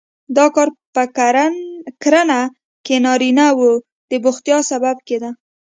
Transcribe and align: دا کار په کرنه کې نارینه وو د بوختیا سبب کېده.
دا 0.37 0.45
کار 0.55 0.67
په 0.95 1.03
کرنه 2.03 2.39
کې 2.85 2.95
نارینه 3.05 3.45
وو 3.59 3.71
د 4.09 4.11
بوختیا 4.23 4.57
سبب 4.71 4.97
کېده. 5.07 5.29